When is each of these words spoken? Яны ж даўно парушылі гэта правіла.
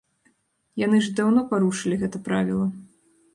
Яны 0.83 1.01
ж 1.07 1.13
даўно 1.19 1.43
парушылі 1.51 1.99
гэта 2.05 2.23
правіла. 2.29 2.67